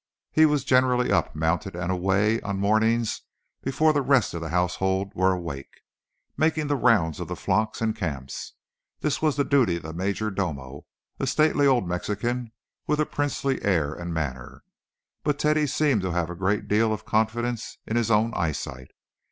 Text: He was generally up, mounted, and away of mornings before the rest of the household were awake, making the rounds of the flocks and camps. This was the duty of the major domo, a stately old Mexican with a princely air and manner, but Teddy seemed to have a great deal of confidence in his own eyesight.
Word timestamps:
He 0.31 0.47
was 0.47 0.63
generally 0.63 1.11
up, 1.11 1.35
mounted, 1.35 1.75
and 1.75 1.91
away 1.91 2.39
of 2.41 2.55
mornings 2.55 3.21
before 3.61 3.93
the 3.93 4.01
rest 4.01 4.33
of 4.33 4.41
the 4.41 4.49
household 4.49 5.13
were 5.13 5.31
awake, 5.31 5.81
making 6.35 6.65
the 6.65 6.75
rounds 6.75 7.19
of 7.19 7.27
the 7.27 7.35
flocks 7.35 7.81
and 7.81 7.95
camps. 7.95 8.53
This 9.01 9.21
was 9.21 9.35
the 9.35 9.43
duty 9.43 9.75
of 9.75 9.83
the 9.83 9.93
major 9.93 10.31
domo, 10.31 10.87
a 11.19 11.27
stately 11.27 11.67
old 11.67 11.87
Mexican 11.87 12.51
with 12.87 12.99
a 12.99 13.05
princely 13.05 13.61
air 13.61 13.93
and 13.93 14.11
manner, 14.11 14.63
but 15.23 15.37
Teddy 15.37 15.67
seemed 15.67 16.01
to 16.01 16.13
have 16.13 16.31
a 16.31 16.35
great 16.35 16.67
deal 16.67 16.91
of 16.91 17.05
confidence 17.05 17.77
in 17.85 17.95
his 17.95 18.09
own 18.09 18.33
eyesight. 18.33 18.87